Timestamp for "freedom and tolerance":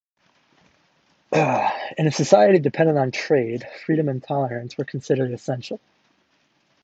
3.85-4.75